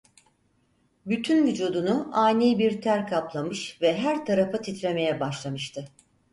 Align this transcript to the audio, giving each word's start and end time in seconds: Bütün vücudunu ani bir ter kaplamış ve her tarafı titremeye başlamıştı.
Bütün 1.05 1.47
vücudunu 1.47 2.09
ani 2.13 2.59
bir 2.59 2.81
ter 2.81 3.07
kaplamış 3.07 3.81
ve 3.81 3.97
her 3.97 4.25
tarafı 4.25 4.61
titremeye 4.61 5.19
başlamıştı. 5.19 5.87